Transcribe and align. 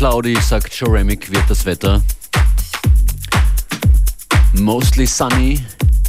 Cloudy, 0.00 0.34
sagt 0.40 0.72
Joremic, 0.76 1.30
wird 1.30 1.44
das 1.50 1.66
Wetter. 1.66 2.02
Mostly 4.54 5.06
sunny 5.06 5.62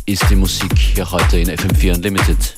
ist 0.05 0.23
die 0.29 0.37
Musik 0.37 0.71
hier 0.79 1.11
heute 1.11 1.39
in 1.39 1.49
FM4 1.49 1.95
Unlimited. 1.95 2.55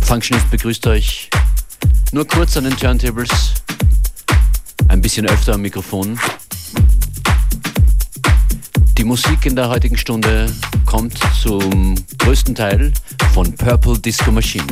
Functionist 0.00 0.50
begrüßt 0.50 0.88
euch 0.88 1.30
nur 2.10 2.26
kurz 2.26 2.56
an 2.56 2.64
den 2.64 2.76
Turntables, 2.76 3.30
ein 4.88 5.00
bisschen 5.00 5.26
öfter 5.26 5.54
am 5.54 5.60
Mikrofon. 5.60 6.18
Die 8.98 9.04
Musik 9.04 9.46
in 9.46 9.54
der 9.54 9.68
heutigen 9.68 9.96
Stunde 9.96 10.52
kommt 10.84 11.16
zum 11.40 11.94
größten 12.18 12.56
Teil 12.56 12.92
von 13.34 13.54
Purple 13.54 14.00
Disco 14.00 14.32
Machine, 14.32 14.66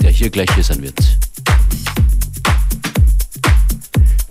der 0.00 0.12
hier 0.12 0.30
gleich 0.30 0.54
hier 0.54 0.62
sein 0.62 0.80
wird. 0.80 1.11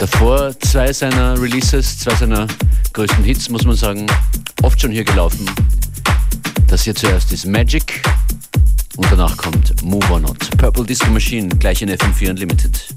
Davor 0.01 0.59
zwei 0.61 0.91
seiner 0.91 1.39
Releases, 1.39 1.99
zwei 1.99 2.15
seiner 2.15 2.47
größten 2.93 3.23
Hits, 3.23 3.49
muss 3.49 3.65
man 3.65 3.75
sagen, 3.75 4.07
oft 4.63 4.81
schon 4.81 4.89
hier 4.89 5.03
gelaufen. 5.03 5.47
Das 6.65 6.81
hier 6.81 6.95
zuerst 6.95 7.31
ist 7.31 7.45
Magic 7.45 8.01
und 8.97 9.05
danach 9.11 9.37
kommt 9.37 9.79
Move 9.83 10.11
or 10.11 10.19
Not. 10.19 10.57
Purple 10.57 10.85
Disco 10.85 11.11
Machine, 11.11 11.49
gleich 11.49 11.84
in 11.84 11.89
FM4 11.91 12.31
Unlimited. 12.31 12.95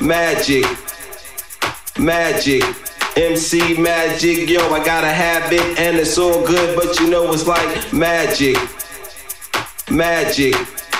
Magic, 0.00 0.64
magic. 1.98 2.62
MC 3.16 3.76
magic, 3.78 4.48
yo, 4.48 4.72
I 4.72 4.82
got 4.84 5.04
a 5.04 5.08
habit 5.08 5.60
and 5.78 5.98
it's 5.98 6.16
all 6.16 6.46
good, 6.46 6.74
but 6.74 6.98
you 6.98 7.10
know 7.10 7.30
it's 7.32 7.46
like 7.46 7.92
magic, 7.92 8.56
magic. 9.90 10.54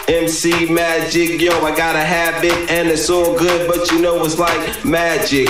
MC 0.09 0.71
magic, 0.71 1.41
yo, 1.41 1.53
I 1.65 1.75
got 1.75 1.97
a 1.97 2.01
habit 2.01 2.71
and 2.71 2.89
it's 2.89 3.09
all 3.09 3.39
good, 3.39 3.67
but 3.67 3.91
you 3.91 4.03
know 4.03 4.23
it's 4.25 4.39
like 4.39 4.85
magic, 4.85 5.49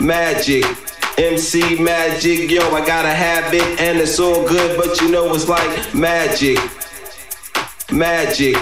magic. 0.00 0.64
MC 1.16 1.80
magic, 1.80 2.50
yo, 2.50 2.68
I 2.74 2.84
got 2.84 3.04
a 3.04 3.10
habit 3.10 3.62
and 3.80 3.98
it's 3.98 4.18
all 4.18 4.48
good, 4.48 4.76
but 4.76 5.00
you 5.00 5.10
know 5.10 5.32
it's 5.34 5.48
like 5.48 5.94
magic, 5.94 6.58
magic. 7.92 8.56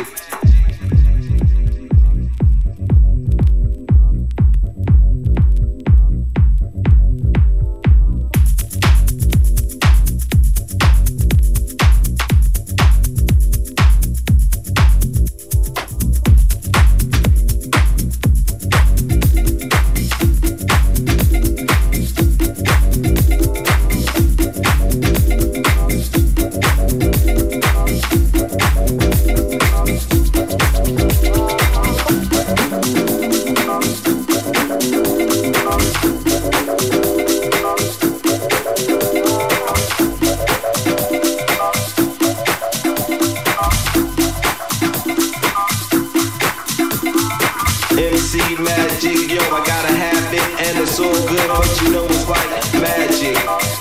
yo, 49.38 49.54
I 49.54 49.64
gotta 49.64 49.92
have 49.94 50.32
it, 50.32 50.66
and 50.66 50.78
it's 50.78 50.96
so 50.96 51.10
good, 51.26 51.48
but 51.48 51.82
you 51.82 51.90
know 51.92 52.04
it's 52.04 52.28
like 52.28 52.48
magic. 52.74 53.77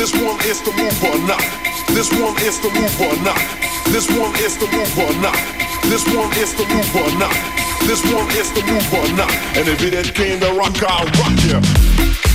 This 0.00 0.14
one 0.14 0.40
is 0.46 0.62
the 0.62 0.72
move 0.72 1.04
or 1.04 1.18
not. 1.28 1.44
This 1.88 2.10
one 2.10 2.34
is 2.40 2.58
the 2.58 2.70
move 2.70 3.00
or 3.02 3.14
not. 3.22 3.36
This 3.92 4.08
one 4.08 4.34
is 4.36 4.56
the 4.56 4.66
move 4.72 4.98
or 4.98 5.12
not. 5.20 5.36
This 5.92 6.06
one 6.16 6.32
is 6.38 6.54
the 6.54 6.64
move 6.72 6.96
or 6.96 7.18
not. 7.18 7.36
This 7.86 8.02
one 8.10 8.26
is 8.30 8.50
the 8.50 8.62
move 8.64 8.94
or 8.94 9.14
not. 9.14 9.30
And 9.58 9.68
if 9.68 9.82
it 9.82 9.92
ain't 9.92 10.14
clean, 10.14 10.40
the 10.40 10.54
rock, 10.54 10.82
I'll 10.82 11.04
rock 11.04 11.36
ya. 11.44 11.60
Yeah. 11.60 12.29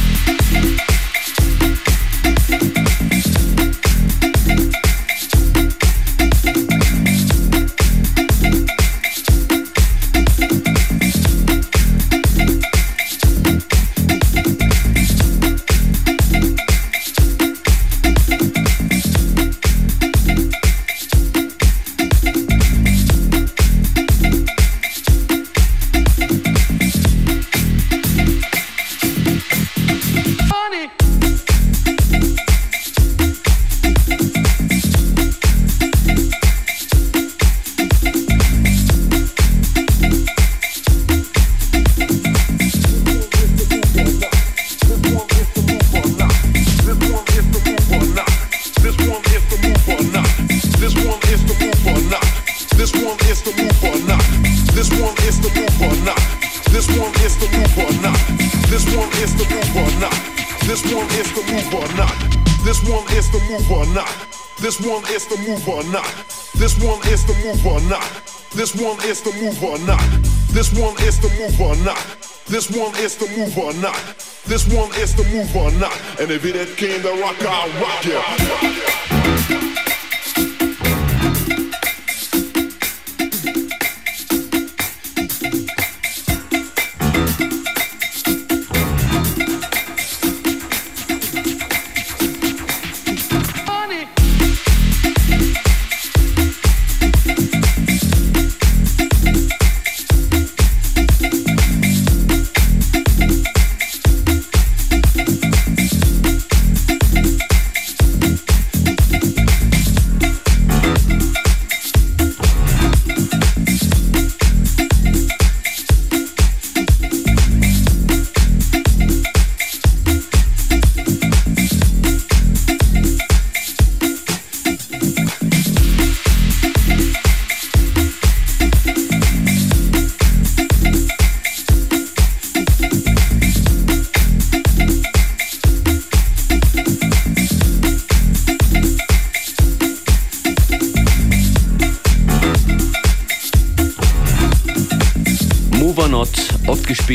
Move 73.38 73.58
or 73.58 73.74
not. 73.76 74.00
This 74.46 74.66
one 74.74 74.90
is 74.96 75.16
the 75.16 75.24
move 75.26 75.56
or 75.56 75.72
not. 75.80 76.00
And 76.20 76.32
if 76.32 76.46
it 76.46 76.56
ain't 76.56 76.78
came 76.78 77.02
to 77.02 77.22
rock, 77.22 77.42
I'll 77.42 77.70
rock 77.82 78.06
you. 78.06 78.85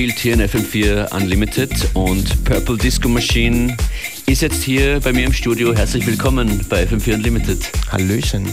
Gespielt 0.01 0.19
hier 0.19 0.33
in 0.33 0.41
FM4 0.41 1.15
Unlimited 1.15 1.71
und 1.93 2.45
Purple 2.45 2.79
Disco 2.79 3.07
Machine 3.07 3.77
ist 4.25 4.41
jetzt 4.41 4.63
hier 4.63 4.99
bei 5.01 5.13
mir 5.13 5.27
im 5.27 5.33
Studio. 5.35 5.75
Herzlich 5.75 6.07
willkommen 6.07 6.65
bei 6.71 6.85
FM4 6.85 7.17
Unlimited. 7.17 7.71
Hallöchen. 7.93 8.49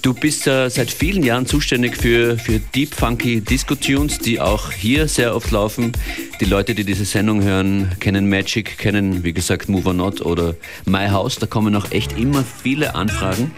Du 0.00 0.14
bist 0.14 0.46
äh, 0.46 0.70
seit 0.70 0.90
vielen 0.90 1.22
Jahren 1.22 1.44
zuständig 1.44 1.98
für, 1.98 2.38
für 2.38 2.60
Deep 2.74 2.94
Funky 2.94 3.42
Disco 3.42 3.74
Tunes, 3.74 4.20
die 4.20 4.40
auch 4.40 4.72
hier 4.72 5.06
sehr 5.06 5.36
oft 5.36 5.50
laufen. 5.50 5.92
Die 6.40 6.46
Leute, 6.46 6.74
die 6.74 6.84
diese 6.84 7.04
Sendung 7.04 7.42
hören, 7.42 7.90
kennen 8.00 8.30
Magic, 8.30 8.78
kennen 8.78 9.22
wie 9.22 9.34
gesagt 9.34 9.68
Move 9.68 9.88
or 9.88 9.94
Not 9.94 10.22
oder 10.22 10.54
My 10.86 11.08
House. 11.08 11.36
Da 11.36 11.46
kommen 11.46 11.76
auch 11.76 11.90
echt 11.90 12.18
immer 12.18 12.42
viele 12.62 12.94
Anfragen. 12.94 13.50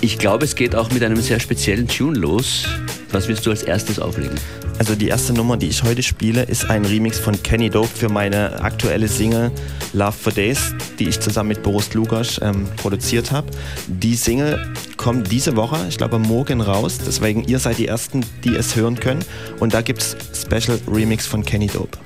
Ich 0.00 0.16
glaube, 0.16 0.46
es 0.46 0.54
geht 0.54 0.74
auch 0.74 0.90
mit 0.90 1.02
einem 1.02 1.20
sehr 1.20 1.38
speziellen 1.38 1.86
Tune 1.86 2.18
los. 2.18 2.64
Was 3.12 3.28
wirst 3.28 3.44
du 3.44 3.50
als 3.50 3.62
erstes 3.62 3.98
auflegen? 3.98 4.38
Also 4.80 4.94
die 4.94 5.08
erste 5.08 5.34
Nummer, 5.34 5.58
die 5.58 5.66
ich 5.66 5.82
heute 5.82 6.02
spiele, 6.02 6.42
ist 6.44 6.70
ein 6.70 6.86
Remix 6.86 7.18
von 7.18 7.42
Kenny 7.42 7.68
Dope 7.68 7.86
für 7.86 8.08
meine 8.08 8.62
aktuelle 8.62 9.08
Single 9.08 9.52
Love 9.92 10.12
for 10.12 10.32
Days, 10.32 10.74
die 10.98 11.06
ich 11.06 11.20
zusammen 11.20 11.50
mit 11.50 11.62
Boris 11.62 11.92
Lukas 11.92 12.40
ähm, 12.42 12.66
produziert 12.78 13.30
habe. 13.30 13.46
Die 13.88 14.14
Single 14.14 14.72
kommt 14.96 15.30
diese 15.30 15.54
Woche, 15.54 15.76
ich 15.90 15.98
glaube 15.98 16.18
morgen 16.18 16.62
raus, 16.62 16.98
deswegen 17.06 17.44
ihr 17.44 17.58
seid 17.58 17.76
die 17.76 17.88
Ersten, 17.88 18.24
die 18.42 18.56
es 18.56 18.74
hören 18.74 18.98
können. 18.98 19.22
Und 19.58 19.74
da 19.74 19.82
gibt 19.82 20.00
es 20.00 20.16
Special 20.32 20.80
Remix 20.90 21.26
von 21.26 21.44
Kenny 21.44 21.66
Dope. 21.66 21.98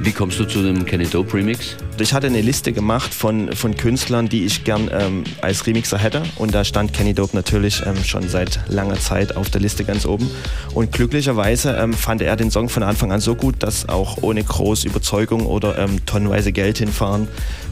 Wie 0.00 0.12
kommst 0.12 0.38
du 0.38 0.44
zu 0.44 0.62
dem 0.62 0.84
Kenny 0.84 1.06
Dope 1.06 1.34
Remix? 1.34 1.76
Ich 1.98 2.14
hatte 2.14 2.28
eine 2.28 2.40
Liste 2.40 2.72
gemacht 2.72 3.12
von, 3.12 3.52
von 3.52 3.76
Künstlern, 3.76 4.28
die 4.28 4.44
ich 4.44 4.62
gern 4.62 4.88
ähm, 4.92 5.24
als 5.40 5.66
Remixer 5.66 5.98
hätte. 5.98 6.22
Und 6.36 6.54
da 6.54 6.64
stand 6.64 6.92
Kenny 6.92 7.14
Dope 7.14 7.34
natürlich 7.34 7.82
ähm, 7.84 7.96
schon 8.04 8.28
seit 8.28 8.60
langer 8.68 9.00
Zeit 9.00 9.36
auf 9.36 9.50
der 9.50 9.60
Liste 9.60 9.84
ganz 9.84 10.06
oben. 10.06 10.30
Und 10.72 10.92
glücklicherweise 10.92 11.72
ähm, 11.72 11.92
fand 11.94 12.22
er 12.22 12.36
den 12.36 12.52
Song 12.52 12.68
von 12.68 12.84
Anfang 12.84 13.10
an 13.10 13.18
so 13.18 13.34
gut, 13.34 13.56
dass 13.58 13.88
auch 13.88 14.18
ohne 14.22 14.44
große 14.44 14.86
Überzeugung 14.86 15.46
oder 15.46 15.76
ähm, 15.76 16.06
tonnenweise 16.06 16.52
Geld 16.52 16.78
hinfahren, 16.78 17.26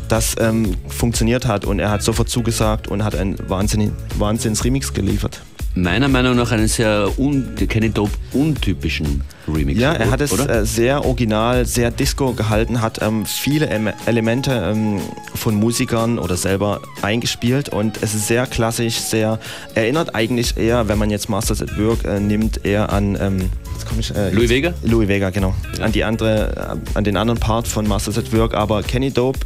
das 0.09 0.35
ähm, 0.41 0.75
funktioniert 0.89 1.47
hat. 1.47 1.65
Und 1.65 1.79
er 1.79 1.91
hat 1.91 2.03
sofort 2.03 2.29
zugesagt 2.29 2.89
und 2.89 3.05
hat 3.05 3.15
einen 3.15 3.37
Wahnsinn, 3.49 3.93
Wahnsinns 4.19 4.65
Remix 4.65 4.93
geliefert. 4.93 5.43
Meiner 5.77 6.09
Meinung 6.09 6.37
nach 6.37 6.51
einen 6.53 6.69
sehr 6.69 7.11
un 7.19 7.55
Kenny 7.55 7.91
Dope 7.91 8.13
untypischen 8.33 9.23
Remix. 9.47 9.79
Ja, 9.79 9.93
er 9.93 10.11
hat 10.11 10.21
es 10.21 10.33
äh, 10.33 10.65
sehr 10.65 11.05
original, 11.05 11.67
sehr 11.67 11.91
Disco 11.91 12.33
gehalten, 12.33 12.81
hat 12.81 13.01
ähm, 13.03 13.27
viele 13.27 13.69
em 13.69 13.91
Elemente 14.07 14.53
ähm, 14.53 15.01
von 15.35 15.55
Musikern 15.55 16.19
oder 16.19 16.37
selber 16.37 16.81
eingespielt 17.03 17.69
und 17.69 18.03
es 18.03 18.15
ist 18.15 18.27
sehr 18.27 18.47
klassisch, 18.47 18.97
sehr 18.97 19.39
erinnert 19.75 20.15
eigentlich 20.15 20.57
eher, 20.57 20.89
wenn 20.89 20.99
man 20.99 21.11
jetzt 21.11 21.29
Masters 21.29 21.63
at 21.63 21.79
Work 21.79 22.05
äh, 22.05 22.21
nimmt, 22.21 22.65
eher 22.65 22.91
an 22.91 23.17
ähm, 23.21 23.51
ich, 23.99 24.15
äh, 24.15 24.31
Louis 24.31 24.51
Vega? 24.51 24.75
Louis 24.83 25.09
Vega, 25.09 25.31
genau. 25.31 25.55
Ja. 25.79 25.85
An 25.85 25.93
die 25.93 26.05
andere, 26.05 26.79
an 26.95 27.05
den 27.05 27.17
anderen 27.17 27.41
Part 27.41 27.67
von 27.67 27.87
Masters 27.87 28.19
at 28.19 28.33
Work, 28.33 28.55
aber 28.55 28.83
Kenny 28.83 29.11
Dope 29.11 29.39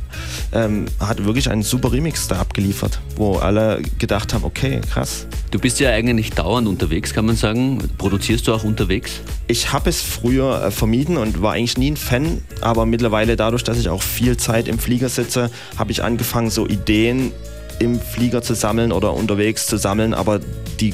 ähm, 0.52 0.86
hat 0.98 1.24
wirklich 1.24 1.50
einen 1.50 1.62
super 1.62 1.92
Remix 1.92 2.28
da 2.28 2.38
abgeliefert, 2.40 3.00
wo 3.16 3.36
alle 3.36 3.82
gedacht 3.98 4.34
haben, 4.34 4.44
okay, 4.44 4.80
krass. 4.92 5.26
Du 5.50 5.58
bist 5.58 5.80
ja 5.80 5.90
eigentlich 5.90 6.30
dauernd 6.30 6.68
unterwegs, 6.68 7.12
kann 7.12 7.26
man 7.26 7.36
sagen. 7.36 7.78
Produzierst 7.98 8.46
du 8.46 8.54
auch 8.54 8.64
unterwegs? 8.64 9.20
Ich 9.46 9.72
habe 9.72 9.90
es 9.90 10.00
früher 10.00 10.64
äh, 10.64 10.70
vermieden 10.70 11.16
und 11.16 11.42
war 11.42 11.54
eigentlich 11.54 11.78
nie 11.78 11.90
ein 11.90 11.96
Fan, 11.96 12.42
aber 12.60 12.86
mittlerweile 12.86 13.36
dadurch, 13.36 13.64
dass 13.64 13.78
ich 13.78 13.88
auch 13.88 14.02
viel 14.02 14.36
Zeit 14.36 14.68
im 14.68 14.78
Flieger 14.78 15.08
sitze, 15.08 15.50
habe 15.76 15.90
ich 15.92 16.02
angefangen, 16.02 16.50
so 16.50 16.66
Ideen 16.66 17.32
im 17.80 17.98
Flieger 17.98 18.42
zu 18.42 18.54
sammeln 18.54 18.92
oder 18.92 19.14
unterwegs 19.14 19.66
zu 19.66 19.78
sammeln, 19.78 20.14
aber 20.14 20.40
die 20.80 20.92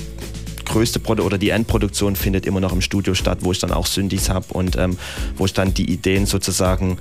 größte 0.67 1.01
Produ 1.01 1.23
oder 1.23 1.39
die 1.39 1.51
Endproduktion 1.51 2.17
findet 2.17 2.47
immer 2.47 2.61
noch 2.61 2.73
im 2.73 2.81
Studio 2.81 3.15
statt, 3.15 3.39
wo 3.41 3.53
ich 3.53 3.59
dann 3.59 3.73
auch 3.73 3.87
Syndis 3.87 4.29
habe 4.29 4.47
und 4.53 4.77
ähm, 4.77 4.99
wo 5.37 5.47
ich 5.47 5.55
dann 5.55 5.73
die 5.73 5.91
Ideen 5.91 6.27
sozusagen 6.27 6.99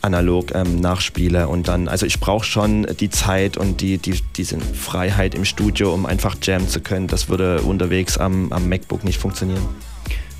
analog 0.00 0.54
ähm, 0.54 0.80
nachspiele 0.80 1.48
und 1.48 1.68
dann, 1.68 1.88
also 1.88 2.06
ich 2.06 2.20
brauche 2.20 2.44
schon 2.44 2.86
die 3.00 3.10
Zeit 3.10 3.56
und 3.56 3.80
die, 3.80 3.98
die, 3.98 4.20
diese 4.36 4.58
Freiheit 4.60 5.34
im 5.34 5.44
Studio, 5.44 5.92
um 5.92 6.06
einfach 6.06 6.36
jammen 6.42 6.68
zu 6.68 6.80
können. 6.80 7.08
Das 7.08 7.28
würde 7.28 7.62
unterwegs 7.62 8.16
am, 8.16 8.52
am 8.52 8.68
MacBook 8.68 9.04
nicht 9.04 9.18
funktionieren. 9.18 9.62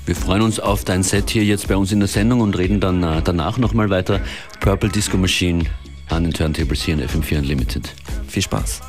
Wir 0.05 0.15
freuen 0.15 0.41
uns 0.41 0.59
auf 0.59 0.85
dein 0.85 1.03
Set 1.03 1.29
hier 1.29 1.43
jetzt 1.43 1.67
bei 1.67 1.75
uns 1.75 1.91
in 1.91 1.99
der 1.99 2.07
Sendung 2.07 2.41
und 2.41 2.57
reden 2.57 2.79
dann 2.79 3.03
äh, 3.03 3.21
danach 3.23 3.57
nochmal 3.57 3.89
weiter. 3.89 4.21
Purple 4.59 4.89
Disco 4.89 5.17
Machine 5.17 5.65
an 6.07 6.23
den 6.23 6.33
Turntables 6.33 6.81
hier 6.81 6.95
in 6.95 7.01
FM4 7.01 7.37
Unlimited. 7.37 7.93
Viel 8.27 8.41
Spaß. 8.41 8.88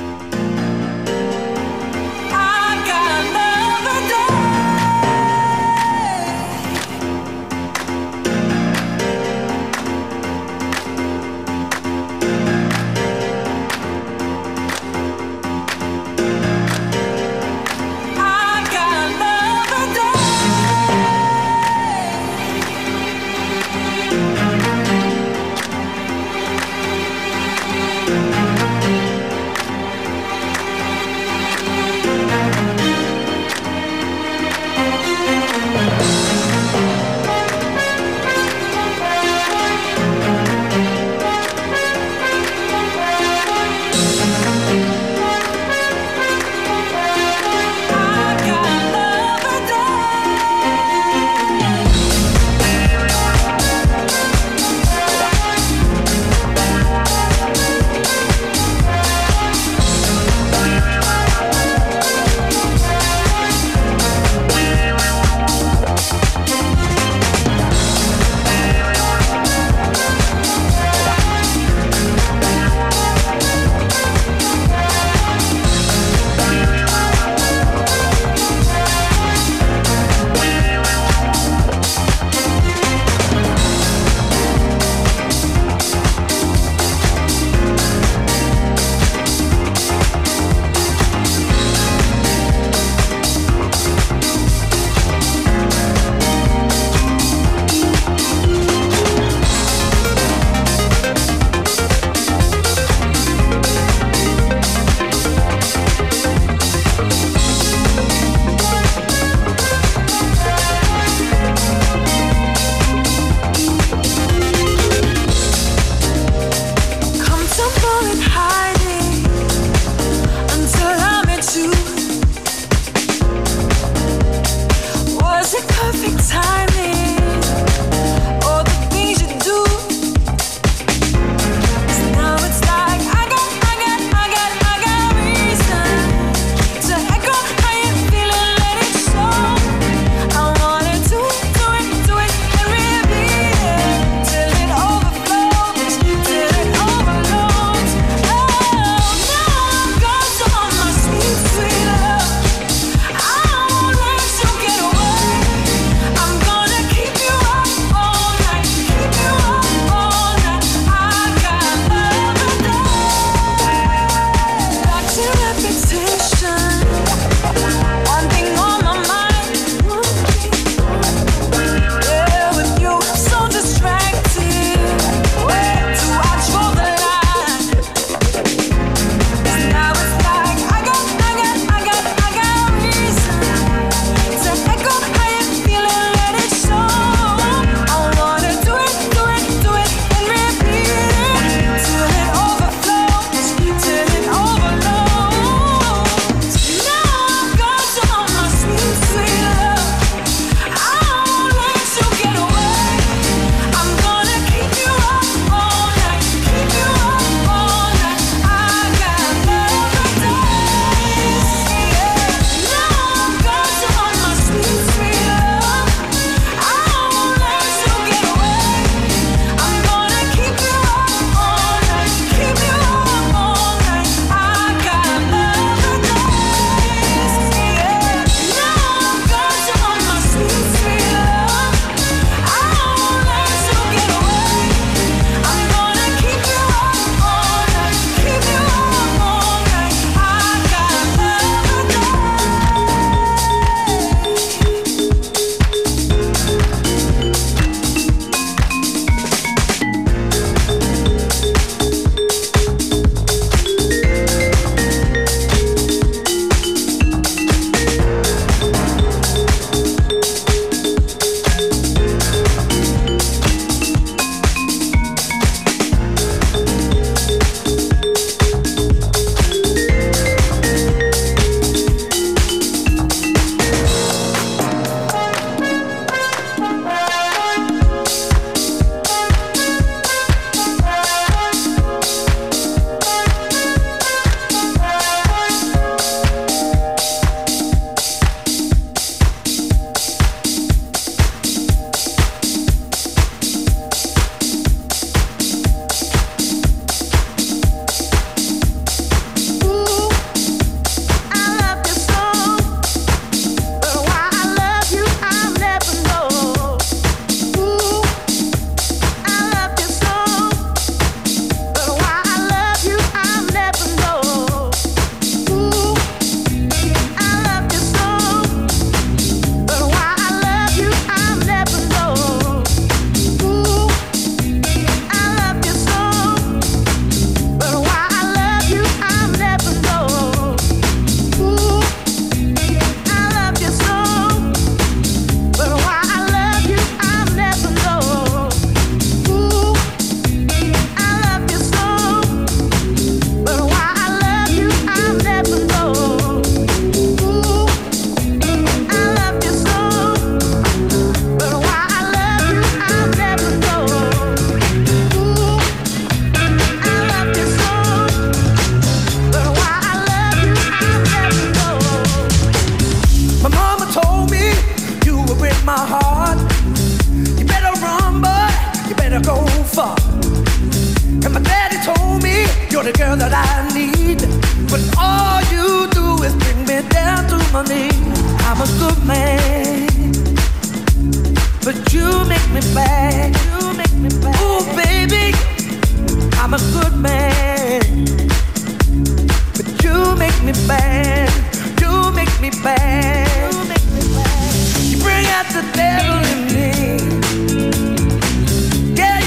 got 395.43 395.53
the 395.53 395.63
devil 395.75 396.19
in 396.33 396.39
me. 396.53 396.71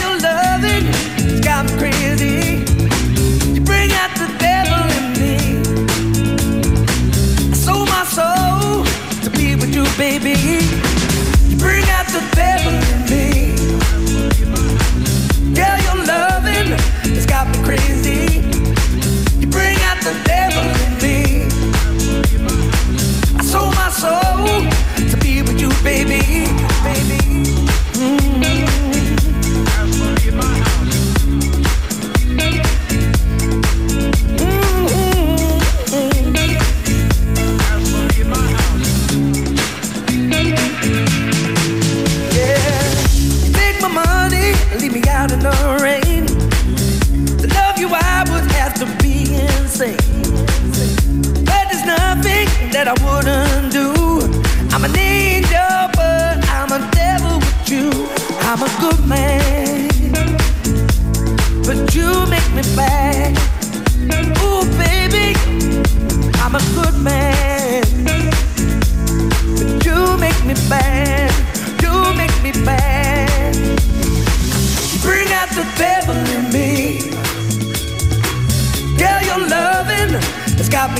Your 0.00 0.14
loving 0.20 0.86
has 1.18 1.40
got 1.40 1.66
me 1.66 1.72
crazy. 1.78 2.62
You 3.52 3.60
bring 3.60 3.90
out 3.92 4.12
the 4.22 4.28
devil 4.38 4.82
in 4.98 5.06
me. 5.20 5.36
I 7.50 7.54
sold 7.54 7.88
my 7.88 8.04
soul 8.04 8.84
to 9.24 9.30
be 9.30 9.56
with 9.56 9.74
you, 9.74 9.84
baby. 9.98 10.38
You 11.48 11.56
bring 11.56 11.84
out 11.90 12.06
the 12.06 12.22
devil 12.36 12.83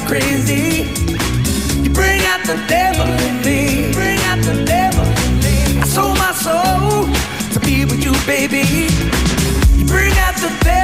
crazy. 0.06 0.84
You 1.82 1.90
bring 1.90 2.20
out 2.26 2.42
the 2.46 2.58
devil 2.68 3.06
in 3.26 3.36
me. 3.42 3.92
Bring 3.92 4.18
out 4.30 4.40
the 4.44 4.64
devil 4.64 5.04
in 5.04 5.32
me. 5.40 5.80
I 5.80 5.86
sold 5.86 6.18
my 6.18 6.32
soul 6.32 7.06
to 7.52 7.60
be 7.60 7.84
with 7.84 8.04
you, 8.04 8.12
baby. 8.26 8.64
You 9.76 9.84
bring 9.86 10.12
out 10.18 10.36
the 10.36 10.50
devil. 10.64 10.83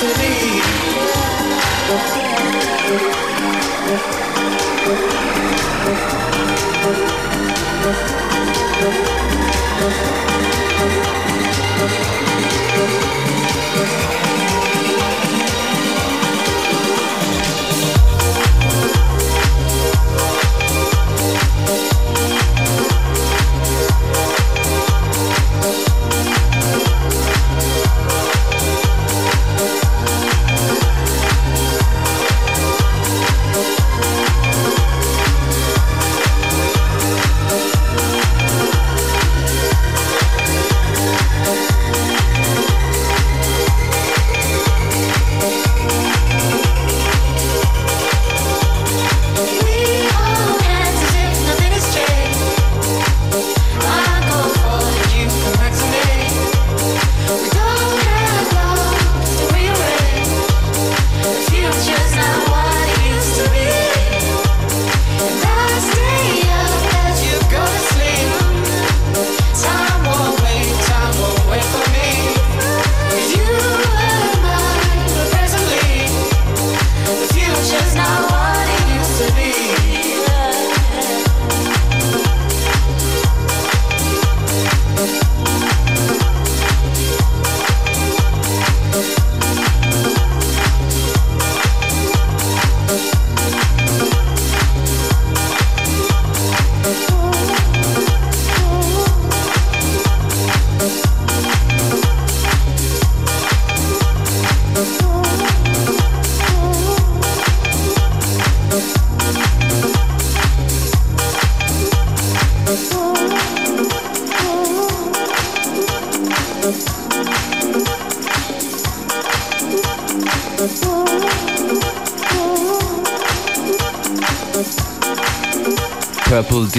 Purple 0.00 0.60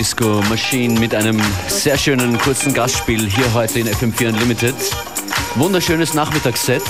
Disco 0.02 0.41
Machine 0.49 0.99
mit 0.99 1.14
einem 1.14 1.39
sehr 1.68 1.95
schönen 1.95 2.36
kurzen 2.39 2.74
Gastspiel 2.74 3.30
hier 3.30 3.54
heute 3.54 3.82
in 3.82 3.88
FM4 3.88 4.30
Unlimited. 4.30 4.74
Wunderschönes 5.54 6.16
Nachmittagsset. 6.16 6.82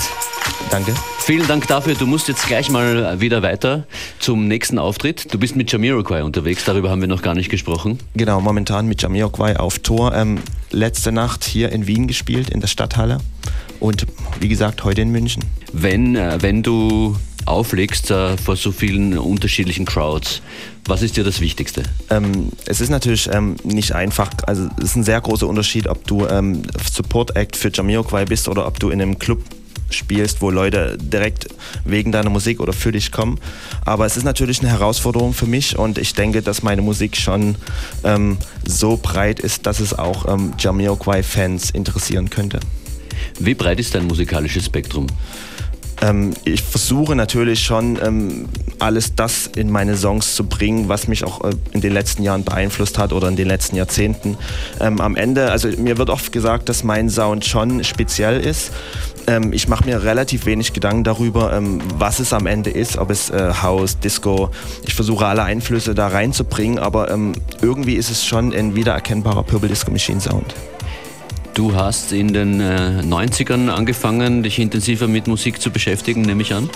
Danke. 0.70 0.94
Vielen 1.18 1.46
Dank 1.46 1.66
dafür. 1.66 1.94
Du 1.94 2.06
musst 2.06 2.28
jetzt 2.28 2.46
gleich 2.46 2.70
mal 2.70 3.20
wieder 3.20 3.42
weiter 3.42 3.86
zum 4.18 4.48
nächsten 4.48 4.78
Auftritt. 4.78 5.30
Du 5.30 5.38
bist 5.38 5.56
mit 5.56 5.70
Jamiroquai 5.70 6.24
unterwegs, 6.24 6.64
darüber 6.64 6.88
haben 6.88 7.02
wir 7.02 7.08
noch 7.08 7.20
gar 7.20 7.34
nicht 7.34 7.50
gesprochen. 7.50 7.98
Genau, 8.14 8.40
momentan 8.40 8.88
mit 8.88 9.02
Jamiroquai 9.02 9.58
auf 9.58 9.80
Tour. 9.80 10.14
Ähm, 10.14 10.38
letzte 10.70 11.12
Nacht 11.12 11.44
hier 11.44 11.70
in 11.70 11.86
Wien 11.86 12.06
gespielt, 12.06 12.48
in 12.48 12.60
der 12.60 12.68
Stadthalle. 12.68 13.18
Und 13.78 14.06
wie 14.40 14.48
gesagt, 14.48 14.84
heute 14.84 15.02
in 15.02 15.10
München. 15.10 15.44
Wenn, 15.74 16.16
äh, 16.16 16.38
wenn 16.40 16.62
du 16.62 17.18
auflegst 17.46 18.10
äh, 18.10 18.36
vor 18.36 18.56
so 18.56 18.72
vielen 18.72 19.18
unterschiedlichen 19.18 19.84
Crowds. 19.84 20.42
Was 20.86 21.02
ist 21.02 21.16
dir 21.16 21.24
das 21.24 21.40
Wichtigste? 21.40 21.82
Ähm, 22.10 22.50
es 22.66 22.80
ist 22.80 22.90
natürlich 22.90 23.28
ähm, 23.32 23.56
nicht 23.62 23.92
einfach, 23.92 24.30
also 24.46 24.68
es 24.78 24.84
ist 24.84 24.96
ein 24.96 25.04
sehr 25.04 25.20
großer 25.20 25.46
Unterschied, 25.46 25.86
ob 25.86 26.06
du 26.06 26.26
ähm, 26.26 26.62
Support 26.90 27.36
Act 27.36 27.56
für 27.56 27.70
Jamiroquai 27.72 28.24
bist 28.24 28.48
oder 28.48 28.66
ob 28.66 28.80
du 28.80 28.90
in 28.90 29.00
einem 29.00 29.18
Club 29.18 29.42
spielst, 29.90 30.40
wo 30.40 30.50
Leute 30.50 30.96
direkt 30.98 31.48
wegen 31.84 32.12
deiner 32.12 32.30
Musik 32.30 32.60
oder 32.60 32.72
für 32.72 32.92
dich 32.92 33.12
kommen. 33.12 33.38
Aber 33.84 34.06
es 34.06 34.16
ist 34.16 34.24
natürlich 34.24 34.60
eine 34.60 34.70
Herausforderung 34.70 35.34
für 35.34 35.46
mich 35.46 35.78
und 35.78 35.98
ich 35.98 36.14
denke, 36.14 36.42
dass 36.42 36.62
meine 36.62 36.82
Musik 36.82 37.16
schon 37.16 37.56
ähm, 38.04 38.38
so 38.64 38.98
breit 39.00 39.40
ist, 39.40 39.66
dass 39.66 39.80
es 39.80 39.96
auch 39.96 40.26
ähm, 40.26 40.54
Jamiroquai-Fans 40.58 41.70
interessieren 41.70 42.30
könnte. 42.30 42.60
Wie 43.38 43.54
breit 43.54 43.78
ist 43.80 43.94
dein 43.94 44.06
musikalisches 44.06 44.66
Spektrum? 44.66 45.06
Ähm, 46.02 46.34
ich 46.44 46.62
versuche 46.62 47.14
natürlich 47.14 47.60
schon 47.60 47.98
ähm, 48.02 48.48
alles 48.80 49.14
das 49.14 49.46
in 49.46 49.70
meine 49.70 49.96
Songs 49.96 50.34
zu 50.34 50.44
bringen, 50.44 50.88
was 50.88 51.06
mich 51.06 51.24
auch 51.24 51.44
äh, 51.44 51.52
in 51.70 51.80
den 51.80 51.92
letzten 51.92 52.24
Jahren 52.24 52.42
beeinflusst 52.44 52.98
hat 52.98 53.12
oder 53.12 53.28
in 53.28 53.36
den 53.36 53.46
letzten 53.46 53.76
Jahrzehnten. 53.76 54.36
Ähm, 54.80 55.00
am 55.00 55.14
Ende, 55.14 55.50
also 55.50 55.68
mir 55.68 55.98
wird 55.98 56.10
oft 56.10 56.32
gesagt, 56.32 56.68
dass 56.68 56.82
mein 56.82 57.08
Sound 57.08 57.44
schon 57.44 57.84
speziell 57.84 58.40
ist. 58.40 58.72
Ähm, 59.28 59.52
ich 59.52 59.68
mache 59.68 59.84
mir 59.84 60.02
relativ 60.02 60.44
wenig 60.44 60.72
Gedanken 60.72 61.04
darüber, 61.04 61.52
ähm, 61.52 61.80
was 61.96 62.18
es 62.18 62.32
am 62.32 62.46
Ende 62.46 62.70
ist, 62.70 62.98
ob 62.98 63.10
es 63.10 63.30
äh, 63.30 63.52
House, 63.62 63.98
Disco. 64.00 64.50
Ich 64.84 64.94
versuche 64.94 65.26
alle 65.26 65.44
Einflüsse 65.44 65.94
da 65.94 66.08
reinzubringen, 66.08 66.80
aber 66.80 67.10
ähm, 67.12 67.32
irgendwie 67.60 67.94
ist 67.94 68.10
es 68.10 68.26
schon 68.26 68.52
ein 68.52 68.74
wiedererkennbarer 68.74 69.44
Purple 69.44 69.68
Disco 69.68 69.92
Machine 69.92 70.20
Sound. 70.20 70.52
Du 71.54 71.74
hast 71.74 72.12
in 72.12 72.32
den 72.32 72.60
äh, 72.60 73.02
90ern 73.04 73.68
angefangen, 73.68 74.42
dich 74.42 74.58
intensiver 74.58 75.06
mit 75.06 75.26
Musik 75.26 75.60
zu 75.60 75.70
beschäftigen, 75.70 76.22
nehme 76.22 76.40
ich 76.40 76.54
an? 76.54 76.70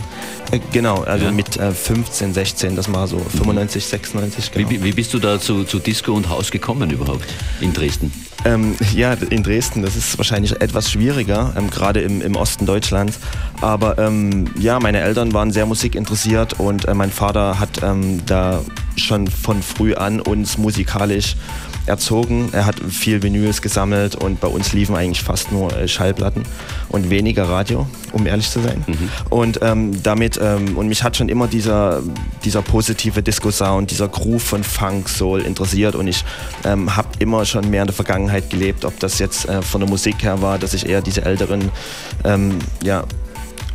Äh, 0.50 0.60
genau, 0.70 1.02
also 1.02 1.26
ja. 1.26 1.30
mit 1.30 1.56
äh, 1.56 1.72
15, 1.72 2.34
16, 2.34 2.76
das 2.76 2.92
war 2.92 3.06
so 3.06 3.18
95, 3.18 3.86
96. 3.86 4.52
Genau. 4.52 4.68
Wie, 4.68 4.84
wie, 4.84 4.92
bist 4.92 5.14
du 5.14 5.18
da 5.18 5.40
zu, 5.40 5.64
zu 5.64 5.78
Disco 5.78 6.12
und 6.12 6.28
Haus 6.28 6.50
gekommen 6.50 6.90
überhaupt 6.90 7.24
in 7.62 7.72
Dresden? 7.72 8.12
Ähm, 8.44 8.76
ja, 8.94 9.14
in 9.14 9.42
Dresden, 9.42 9.82
das 9.82 9.96
ist 9.96 10.18
wahrscheinlich 10.18 10.60
etwas 10.60 10.90
schwieriger, 10.90 11.52
ähm, 11.56 11.70
gerade 11.70 12.00
im, 12.00 12.20
im 12.20 12.36
Osten 12.36 12.66
Deutschlands. 12.66 13.18
Aber 13.60 13.98
ähm, 13.98 14.46
ja, 14.58 14.78
meine 14.78 15.00
Eltern 15.00 15.32
waren 15.32 15.50
sehr 15.50 15.66
musikinteressiert 15.66 16.60
und 16.60 16.86
äh, 16.86 16.94
mein 16.94 17.10
Vater 17.10 17.58
hat 17.58 17.82
ähm, 17.82 18.24
da 18.26 18.62
schon 18.96 19.26
von 19.26 19.62
früh 19.62 19.94
an 19.94 20.20
uns 20.20 20.58
musikalisch 20.58 21.36
erzogen. 21.86 22.48
Er 22.52 22.66
hat 22.66 22.76
viel 22.80 23.22
Vinyls 23.22 23.62
gesammelt 23.62 24.16
und 24.16 24.40
bei 24.40 24.48
uns 24.48 24.72
liefen 24.72 24.96
eigentlich 24.96 25.22
fast 25.22 25.52
nur 25.52 25.74
äh, 25.76 25.88
Schallplatten 25.88 26.42
und 26.88 27.10
weniger 27.10 27.48
Radio, 27.48 27.86
um 28.12 28.26
ehrlich 28.26 28.50
zu 28.50 28.60
sein. 28.60 28.84
Mhm. 28.86 29.10
Und 29.30 29.60
ähm, 29.62 30.02
damit, 30.02 30.38
ähm, 30.42 30.76
und 30.76 30.88
mich 30.88 31.02
hat 31.02 31.16
schon 31.16 31.28
immer 31.28 31.46
dieser, 31.46 32.02
dieser 32.44 32.62
positive 32.62 33.22
Disco-Sound, 33.22 33.90
dieser 33.90 34.08
Groove 34.08 34.42
von 34.42 34.64
Funk, 34.64 35.08
Soul 35.08 35.42
interessiert 35.42 35.94
und 35.94 36.08
ich 36.08 36.24
ähm, 36.64 36.96
habe 36.96 37.08
immer 37.20 37.44
schon 37.44 37.70
mehr 37.70 37.82
in 37.82 37.86
der 37.86 37.94
Vergangenheit 37.94 38.35
gelebt, 38.40 38.84
ob 38.84 38.98
das 39.00 39.18
jetzt 39.18 39.48
äh, 39.48 39.62
von 39.62 39.80
der 39.80 39.88
Musik 39.88 40.22
her 40.22 40.40
war, 40.42 40.58
dass 40.58 40.74
ich 40.74 40.88
eher 40.88 41.02
diese 41.02 41.24
älteren, 41.24 41.70
ähm, 42.24 42.58
ja, 42.82 43.04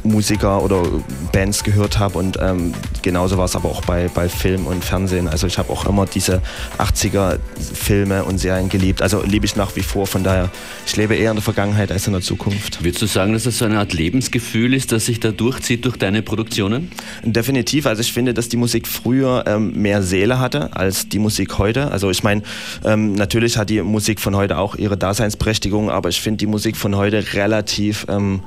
Musiker 0.03 0.63
oder 0.63 0.83
Bands 1.31 1.63
gehört 1.63 1.99
habe 1.99 2.17
und 2.17 2.37
ähm, 2.41 2.73
genauso 3.01 3.37
war 3.37 3.45
es 3.45 3.55
aber 3.55 3.69
auch 3.69 3.81
bei, 3.85 4.09
bei 4.13 4.29
Film 4.29 4.67
und 4.67 4.83
Fernsehen. 4.83 5.27
Also 5.27 5.47
ich 5.47 5.57
habe 5.57 5.71
auch 5.71 5.85
immer 5.85 6.05
diese 6.05 6.41
80er 6.77 7.37
Filme 7.73 8.23
und 8.23 8.39
Serien 8.39 8.69
geliebt. 8.69 9.01
Also 9.01 9.23
liebe 9.23 9.45
ich 9.45 9.55
nach 9.55 9.75
wie 9.75 9.81
vor. 9.81 10.07
Von 10.07 10.23
daher, 10.23 10.49
ich 10.85 10.95
lebe 10.95 11.15
eher 11.15 11.31
in 11.31 11.37
der 11.37 11.43
Vergangenheit 11.43 11.91
als 11.91 12.07
in 12.07 12.13
der 12.13 12.21
Zukunft. 12.21 12.83
Würdest 12.83 13.01
du 13.01 13.05
sagen, 13.05 13.33
dass 13.33 13.43
das 13.43 13.57
so 13.57 13.65
eine 13.65 13.79
Art 13.79 13.93
Lebensgefühl 13.93 14.73
ist, 14.73 14.91
das 14.91 15.05
sich 15.05 15.19
da 15.19 15.31
durchzieht 15.31 15.85
durch 15.85 15.97
deine 15.97 16.21
Produktionen? 16.21 16.91
Definitiv. 17.23 17.85
Also 17.85 18.01
ich 18.01 18.13
finde, 18.13 18.33
dass 18.33 18.49
die 18.49 18.57
Musik 18.57 18.87
früher 18.87 19.43
ähm, 19.47 19.73
mehr 19.73 20.01
Seele 20.01 20.39
hatte 20.39 20.75
als 20.75 21.09
die 21.09 21.19
Musik 21.19 21.57
heute. 21.57 21.91
Also 21.91 22.09
ich 22.09 22.23
meine, 22.23 22.41
ähm, 22.83 23.13
natürlich 23.13 23.57
hat 23.57 23.69
die 23.69 23.81
Musik 23.81 24.19
von 24.19 24.35
heute 24.35 24.57
auch 24.57 24.75
ihre 24.75 24.97
Daseinsberechtigung, 24.97 25.89
aber 25.89 26.09
ich 26.09 26.21
finde 26.21 26.37
die 26.37 26.47
Musik 26.47 26.77
von 26.77 26.95
heute 26.95 27.33
relativ 27.33 28.05
ähm, 28.09 28.41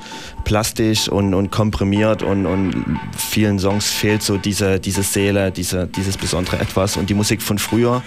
plastisch 0.44 1.08
und, 1.08 1.34
und 1.34 1.43
komprimiert 1.50 2.22
und, 2.22 2.46
und 2.46 2.98
vielen 3.16 3.58
Songs 3.58 3.90
fehlt 3.90 4.22
so 4.22 4.36
diese, 4.36 4.80
diese 4.80 5.02
Seele, 5.02 5.50
diese, 5.50 5.86
dieses 5.86 6.16
besondere 6.16 6.58
Etwas. 6.58 6.96
Und 6.96 7.10
die 7.10 7.14
Musik 7.14 7.42
von 7.42 7.58
früher, 7.58 8.02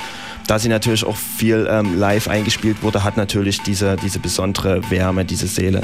da 0.47 0.59
sie 0.59 0.69
natürlich 0.69 1.05
auch 1.05 1.15
viel 1.15 1.67
ähm, 1.69 1.97
live 1.97 2.27
eingespielt 2.27 2.81
wurde, 2.83 3.03
hat 3.03 3.17
natürlich 3.17 3.61
diese, 3.61 3.95
diese 3.97 4.19
besondere 4.19 4.81
Wärme, 4.89 5.25
diese 5.25 5.47
Seele. 5.47 5.81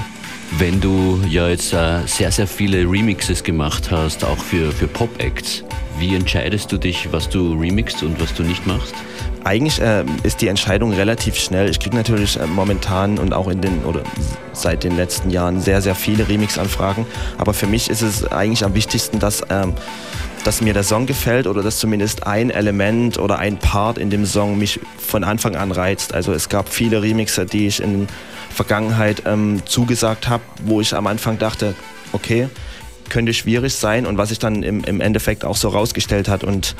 Wenn 0.57 0.79
du 0.79 1.21
ja 1.29 1.47
jetzt 1.49 1.73
äh, 1.73 1.99
sehr, 2.05 2.31
sehr 2.31 2.47
viele 2.47 2.89
Remixes 2.89 3.43
gemacht 3.43 3.91
hast, 3.91 4.23
auch 4.23 4.37
für, 4.37 4.71
für 4.71 4.87
Pop-Acts, 4.87 5.63
wie 5.99 6.15
entscheidest 6.15 6.71
du 6.71 6.77
dich, 6.77 7.11
was 7.11 7.29
du 7.29 7.53
remixst 7.53 8.03
und 8.03 8.19
was 8.19 8.33
du 8.33 8.43
nicht 8.43 8.65
machst? 8.65 8.95
Eigentlich 9.43 9.81
äh, 9.81 10.05
ist 10.23 10.39
die 10.41 10.47
Entscheidung 10.47 10.93
relativ 10.93 11.37
schnell. 11.37 11.69
Ich 11.69 11.79
kriege 11.79 11.95
natürlich 11.95 12.39
äh, 12.39 12.47
momentan 12.47 13.17
und 13.17 13.33
auch 13.33 13.49
in 13.49 13.59
den 13.59 13.83
oder 13.83 14.03
seit 14.53 14.83
den 14.85 14.95
letzten 14.95 15.29
Jahren 15.29 15.59
sehr, 15.59 15.81
sehr 15.81 15.95
viele 15.95 16.29
Remix-Anfragen. 16.29 17.05
Aber 17.37 17.53
für 17.53 17.67
mich 17.67 17.89
ist 17.89 18.01
es 18.01 18.25
eigentlich 18.25 18.63
am 18.63 18.73
wichtigsten, 18.73 19.19
dass, 19.19 19.41
ähm, 19.49 19.73
dass 20.45 20.61
mir 20.61 20.73
der 20.73 20.83
Song 20.83 21.07
gefällt 21.07 21.47
oder 21.47 21.61
dass 21.61 21.79
zumindest 21.79 22.25
ein 22.25 22.51
Element 22.51 23.17
oder 23.17 23.37
ein 23.39 23.57
Part 23.57 23.97
in 23.97 24.09
dem 24.09 24.25
Song 24.25 24.57
mich 24.57 24.79
von 24.97 25.25
Anfang 25.25 25.57
an 25.57 25.73
reizt. 25.73 26.13
Also 26.13 26.31
es 26.31 26.47
gab 26.47 26.69
viele 26.69 27.01
Remixer, 27.01 27.43
die 27.43 27.67
ich 27.67 27.81
in 27.81 28.07
der 28.07 28.15
Vergangenheit 28.49 29.23
ähm, 29.25 29.61
zugesagt 29.65 30.29
habe, 30.29 30.43
wo 30.63 30.79
ich 30.79 30.95
am 30.95 31.07
Anfang 31.07 31.37
dachte, 31.37 31.75
okay, 32.13 32.47
könnte 33.09 33.33
schwierig 33.33 33.73
sein 33.73 34.05
und 34.05 34.17
was 34.17 34.29
sich 34.29 34.39
dann 34.39 34.63
im, 34.63 34.83
im 34.83 35.01
Endeffekt 35.01 35.45
auch 35.45 35.55
so 35.55 35.69
rausgestellt 35.69 36.27
hat. 36.27 36.43
Und 36.43 36.75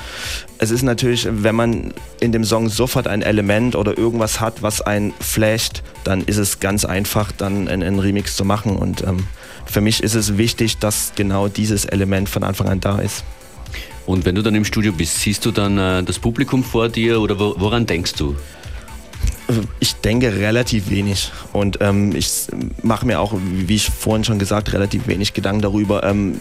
es 0.57 0.71
ist 0.71 0.84
natürlich, 0.84 1.28
wenn 1.30 1.55
man 1.55 1.93
in 2.19 2.32
dem 2.32 2.43
Song 2.43 2.69
sofort 2.69 3.07
ein 3.07 3.21
Element 3.21 3.76
oder 3.76 3.97
irgendwas 3.97 4.39
hat, 4.39 4.61
was 4.61 4.82
einen 4.82 5.13
flasht, 5.19 5.84
dann 6.03 6.24
ist 6.24 6.38
es 6.38 6.59
ganz 6.59 6.86
einfach, 6.86 7.32
dann 7.32 7.67
einen, 7.67 7.99
Remix 7.99 8.36
zu 8.36 8.45
machen. 8.45 8.76
Und 8.76 9.03
ähm, 9.03 9.28
für 9.65 9.82
mich 9.82 10.03
ist 10.03 10.15
es 10.15 10.38
wichtig, 10.38 10.78
dass 10.78 11.13
genau 11.15 11.47
dieses 11.47 11.86
Element 11.86 12.30
von 12.30 12.43
Anfang 12.43 12.67
an 12.67 12.80
da 12.80 12.99
ist. 12.99 13.24
Und 14.05 14.26
wenn 14.26 14.36
du 14.36 14.41
dann 14.41 14.55
im 14.55 14.65
Studio 14.65 14.91
bist, 14.91 15.21
siehst 15.21 15.45
du 15.45 15.51
dann 15.51 15.78
äh, 15.78 16.03
das 16.03 16.19
Publikum 16.19 16.63
vor 16.63 16.89
dir 16.89 17.21
oder 17.21 17.39
woran 17.39 17.86
denkst 17.86 18.13
du? 18.13 18.36
Ich 19.80 19.95
denke 19.95 20.34
relativ 20.34 20.89
wenig 20.89 21.32
und 21.51 21.80
ähm, 21.82 22.15
ich 22.15 22.47
mache 22.82 23.05
mir 23.05 23.19
auch, 23.19 23.34
wie 23.36 23.76
ich 23.76 23.89
vorhin 23.89 24.24
schon 24.24 24.39
gesagt, 24.39 24.74
relativ 24.74 25.07
wenig 25.07 25.34
Gedanken 25.34 25.61
darüber, 25.61 26.03
ähm, 26.03 26.39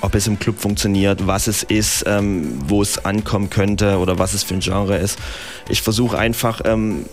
ob 0.00 0.14
es 0.14 0.26
im 0.26 0.38
Club 0.38 0.58
funktioniert, 0.58 1.26
was 1.26 1.46
es 1.46 1.62
ist, 1.64 2.04
ähm, 2.06 2.58
wo 2.66 2.80
es 2.80 3.04
ankommen 3.04 3.50
könnte 3.50 3.98
oder 3.98 4.18
was 4.18 4.34
es 4.34 4.44
für 4.44 4.54
ein 4.54 4.60
Genre 4.60 4.96
ist. 4.96 5.18
Ich 5.68 5.82
versuche 5.82 6.16
einfach 6.16 6.60
ähm, 6.64 7.06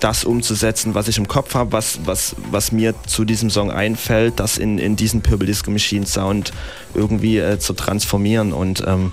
das 0.00 0.24
umzusetzen, 0.24 0.94
was 0.94 1.08
ich 1.08 1.18
im 1.18 1.28
Kopf 1.28 1.54
habe, 1.54 1.72
was, 1.72 2.00
was, 2.04 2.36
was 2.50 2.72
mir 2.72 2.94
zu 3.06 3.24
diesem 3.24 3.50
Song 3.50 3.70
einfällt, 3.70 4.38
das 4.38 4.58
in, 4.58 4.78
in 4.78 4.96
diesen 4.96 5.22
Purple 5.22 5.46
Disco 5.46 5.70
Machine 5.70 6.06
Sound 6.06 6.52
irgendwie 6.94 7.38
äh, 7.38 7.58
zu 7.58 7.72
transformieren 7.72 8.52
und 8.52 8.84
ähm, 8.86 9.12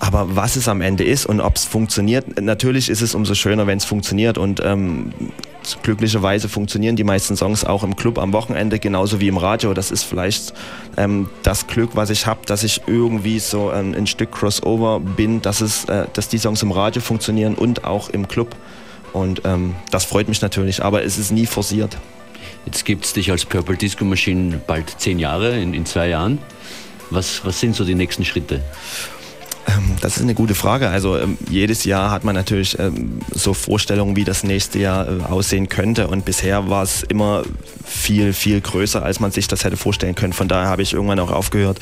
aber 0.00 0.36
was 0.36 0.56
es 0.56 0.68
am 0.68 0.80
Ende 0.80 1.04
ist 1.04 1.26
und 1.26 1.40
ob 1.40 1.56
es 1.56 1.64
funktioniert, 1.64 2.40
natürlich 2.40 2.88
ist 2.88 3.02
es 3.02 3.14
umso 3.14 3.34
schöner, 3.34 3.66
wenn 3.66 3.78
es 3.78 3.84
funktioniert. 3.84 4.38
Und 4.38 4.60
ähm, 4.64 5.12
glücklicherweise 5.82 6.48
funktionieren 6.48 6.94
die 6.94 7.04
meisten 7.04 7.36
Songs 7.36 7.64
auch 7.64 7.82
im 7.82 7.96
Club 7.96 8.18
am 8.18 8.32
Wochenende, 8.32 8.78
genauso 8.78 9.20
wie 9.20 9.28
im 9.28 9.36
Radio. 9.36 9.74
Das 9.74 9.90
ist 9.90 10.04
vielleicht 10.04 10.54
ähm, 10.96 11.28
das 11.42 11.66
Glück, 11.66 11.90
was 11.94 12.10
ich 12.10 12.26
habe, 12.26 12.40
dass 12.46 12.62
ich 12.62 12.82
irgendwie 12.86 13.40
so 13.40 13.70
ein, 13.70 13.94
ein 13.94 14.06
Stück 14.06 14.30
Crossover 14.30 15.00
bin, 15.00 15.42
dass, 15.42 15.60
es, 15.60 15.84
äh, 15.86 16.06
dass 16.12 16.28
die 16.28 16.38
Songs 16.38 16.62
im 16.62 16.70
Radio 16.70 17.02
funktionieren 17.02 17.54
und 17.56 17.84
auch 17.84 18.08
im 18.08 18.28
Club. 18.28 18.54
Und 19.12 19.42
ähm, 19.44 19.74
das 19.90 20.04
freut 20.04 20.28
mich 20.28 20.40
natürlich, 20.42 20.84
aber 20.84 21.02
es 21.02 21.18
ist 21.18 21.32
nie 21.32 21.46
forciert. 21.46 21.96
Jetzt 22.66 22.84
gibt 22.84 23.04
es 23.04 23.14
dich 23.14 23.30
als 23.30 23.44
Purple 23.44 23.76
Disco 23.76 24.04
Machine 24.04 24.60
bald 24.64 25.00
zehn 25.00 25.18
Jahre, 25.18 25.58
in, 25.58 25.74
in 25.74 25.86
zwei 25.86 26.08
Jahren. 26.08 26.38
Was, 27.10 27.44
was 27.44 27.58
sind 27.58 27.74
so 27.74 27.84
die 27.84 27.94
nächsten 27.94 28.24
Schritte? 28.24 28.62
Ähm, 29.68 29.96
das 30.00 30.16
ist 30.16 30.22
eine 30.22 30.34
gute 30.34 30.54
Frage. 30.54 30.88
Also 30.88 31.18
ähm, 31.18 31.36
jedes 31.50 31.84
Jahr 31.84 32.10
hat 32.10 32.24
man 32.24 32.34
natürlich 32.34 32.78
ähm, 32.78 33.20
so 33.30 33.54
Vorstellungen, 33.54 34.16
wie 34.16 34.24
das 34.24 34.42
nächste 34.42 34.78
Jahr 34.78 35.08
äh, 35.08 35.22
aussehen 35.24 35.68
könnte. 35.68 36.08
Und 36.08 36.24
bisher 36.24 36.70
war 36.70 36.82
es 36.82 37.02
immer 37.02 37.42
viel, 37.84 38.32
viel 38.32 38.60
größer, 38.60 39.02
als 39.02 39.20
man 39.20 39.30
sich 39.30 39.48
das 39.48 39.64
hätte 39.64 39.76
vorstellen 39.76 40.14
können. 40.14 40.32
Von 40.32 40.48
daher 40.48 40.68
habe 40.68 40.82
ich 40.82 40.94
irgendwann 40.94 41.20
auch 41.20 41.30
aufgehört, 41.30 41.78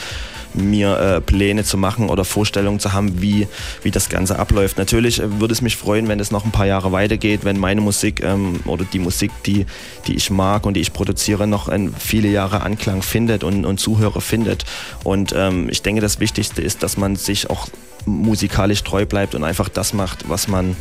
mir 0.57 0.99
äh, 0.99 1.21
Pläne 1.21 1.65
zu 1.65 1.77
machen 1.77 2.09
oder 2.09 2.25
Vorstellungen 2.25 2.81
zu 2.81 2.93
haben, 2.93 3.21
wie, 3.23 3.47
wie 3.83 3.91
das 3.91 4.09
Ganze 4.09 4.39
abläuft. 4.39 4.79
Natürlich 4.79 5.21
äh, 5.21 5.41
würde 5.41 5.53
es 5.53 5.63
mich 5.63 5.77
freuen, 5.77 6.09
wenn 6.09 6.21
es 6.21 6.31
noch 6.31 6.45
ein 6.45 6.53
paar 6.53 6.67
Jahre 6.67 6.93
weitergeht, 6.93 7.45
wenn 7.45 7.59
meine 7.59 7.81
Musik 7.81 8.23
ähm, 8.23 8.61
oder 8.65 8.85
die 8.85 8.99
Musik, 8.99 9.31
die, 9.45 9.67
die 10.07 10.17
ich 10.17 10.31
mag 10.31 10.67
und 10.67 10.75
die 10.75 10.81
ich 10.81 10.93
produziere, 10.93 11.47
noch 11.47 11.71
viele 11.99 12.29
Jahre 12.29 12.63
Anklang 12.63 13.03
findet 13.03 13.45
und, 13.45 13.65
und 13.65 13.79
Zuhörer 13.79 14.21
findet. 14.21 14.65
Und 15.05 15.35
ähm, 15.37 15.69
ich 15.69 15.83
denke, 15.83 16.01
das 16.01 16.21
Wichtigste 16.21 16.63
ist, 16.63 16.83
dass 16.83 16.97
man 16.97 17.17
sich 17.17 17.51
auch 17.51 17.69
musikalisch 18.07 18.83
treu 18.85 19.05
bleibt 19.05 19.35
und 19.35 19.45
einfach 19.45 19.69
das 19.69 19.93
macht, 19.93 20.29
was 20.29 20.49
man, 20.49 20.77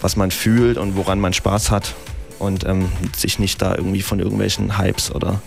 was 0.00 0.16
man 0.16 0.30
fühlt 0.30 0.78
und 0.78 0.96
woran 0.96 1.20
man 1.20 1.32
Spaß 1.32 1.70
hat 1.70 1.94
und 2.38 2.64
ähm, 2.64 2.88
sich 3.16 3.38
nicht 3.38 3.62
da 3.62 3.74
irgendwie 3.74 4.02
von 4.02 4.18
irgendwelchen 4.18 4.78
Hypes 4.78 5.14
oder 5.14 5.40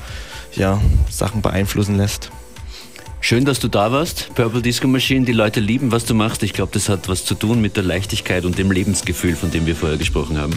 ja, 0.56 0.80
Sachen 1.10 1.42
beeinflussen 1.42 1.96
lässt. 1.96 2.32
Schön, 3.22 3.44
dass 3.46 3.60
du 3.60 3.68
da 3.68 3.92
warst. 3.92 4.34
Purple 4.34 4.62
Disco 4.62 4.88
Machine, 4.88 5.26
die 5.26 5.34
Leute 5.34 5.60
lieben, 5.60 5.92
was 5.92 6.06
du 6.06 6.14
machst. 6.14 6.42
Ich 6.42 6.54
glaube, 6.54 6.72
das 6.74 6.88
hat 6.88 7.10
was 7.10 7.26
zu 7.26 7.36
tun 7.36 7.62
mit 7.62 7.76
der 7.76 7.84
Leichtigkeit 7.84 8.46
und 8.46 8.58
dem 8.58 8.72
Lebensgefühl, 8.72 9.36
von 9.36 9.52
dem 9.52 9.66
wir 9.66 9.76
vorher 9.76 9.98
gesprochen 9.98 10.38
haben, 10.38 10.54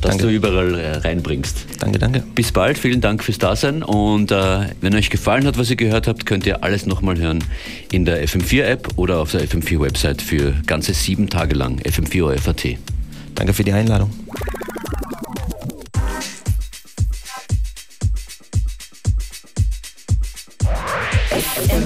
das 0.00 0.12
danke. 0.12 0.26
du 0.26 0.32
überall 0.32 0.78
äh, 0.78 0.96
reinbringst. 0.98 1.66
Danke, 1.78 1.98
danke. 1.98 2.22
Bis 2.34 2.52
bald, 2.52 2.76
vielen 2.76 3.00
Dank 3.00 3.24
fürs 3.24 3.38
Dasein. 3.38 3.82
Und 3.82 4.30
äh, 4.30 4.66
wenn 4.80 4.94
euch 4.94 5.08
gefallen 5.08 5.46
hat, 5.46 5.58
was 5.58 5.70
ihr 5.70 5.76
gehört 5.76 6.06
habt, 6.06 6.26
könnt 6.26 6.44
ihr 6.46 6.62
alles 6.62 6.84
nochmal 6.86 7.18
hören 7.18 7.42
in 7.90 8.04
der 8.04 8.22
FM4-App 8.26 8.90
oder 8.96 9.18
auf 9.18 9.32
der 9.32 9.48
FM4-Website 9.48 10.20
für 10.20 10.54
ganze 10.66 10.92
sieben 10.92 11.30
Tage 11.30 11.54
lang. 11.54 11.80
FM4 11.80 12.34
OFAT. 12.34 12.78
Danke 13.34 13.54
für 13.54 13.64
die 13.64 13.72
Einladung. 13.72 14.10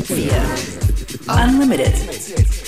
FM4 0.06 1.26
Unlimited. 1.28 2.65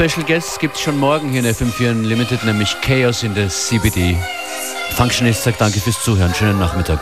Special 0.00 0.24
Guests 0.24 0.60
gibt 0.60 0.76
es 0.76 0.80
schon 0.82 0.96
morgen 0.96 1.28
hier 1.30 1.40
in 1.40 1.46
FM4 1.46 1.90
Unlimited, 1.90 2.44
nämlich 2.44 2.80
Chaos 2.82 3.24
in 3.24 3.34
der 3.34 3.48
CBD. 3.48 4.16
Functionist 4.94 5.42
sagt 5.42 5.60
danke 5.60 5.80
fürs 5.80 6.00
Zuhören. 6.04 6.32
Schönen 6.34 6.60
Nachmittag. 6.60 7.00